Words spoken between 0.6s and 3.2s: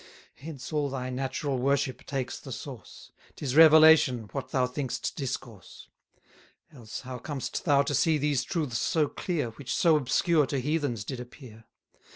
all thy natural worship takes the source: